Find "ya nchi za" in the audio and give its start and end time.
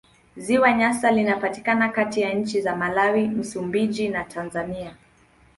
2.21-2.75